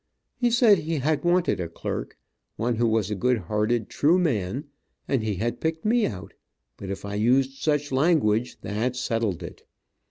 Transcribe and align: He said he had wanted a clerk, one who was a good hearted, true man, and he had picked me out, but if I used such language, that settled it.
He 0.35 0.49
said 0.49 0.79
he 0.79 0.95
had 0.95 1.23
wanted 1.23 1.59
a 1.59 1.69
clerk, 1.69 2.17
one 2.55 2.77
who 2.77 2.87
was 2.87 3.11
a 3.11 3.15
good 3.15 3.37
hearted, 3.37 3.87
true 3.87 4.17
man, 4.17 4.63
and 5.07 5.21
he 5.21 5.35
had 5.35 5.61
picked 5.61 5.85
me 5.85 6.07
out, 6.07 6.33
but 6.77 6.89
if 6.89 7.05
I 7.05 7.13
used 7.13 7.61
such 7.61 7.91
language, 7.91 8.59
that 8.61 8.95
settled 8.95 9.43
it. 9.43 9.61